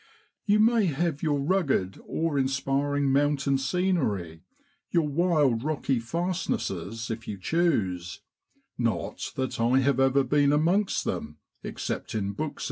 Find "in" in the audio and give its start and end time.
12.15-12.29, 12.29-12.33